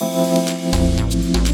Música 0.00 1.47